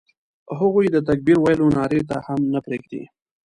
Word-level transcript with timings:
هغوی 0.59 0.85
د 0.91 0.97
تکبیر 1.09 1.37
ویلو 1.41 1.67
نارې 1.77 2.01
ته 2.09 2.15
هم 2.27 2.39
نه 2.53 2.59
پرېږدي. 2.65 3.03